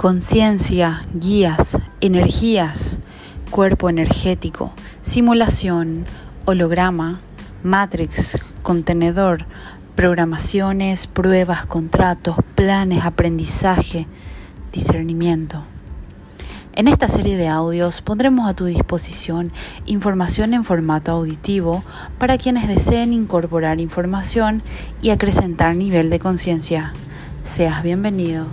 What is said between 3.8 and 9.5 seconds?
energético, simulación, holograma, matrix, contenedor,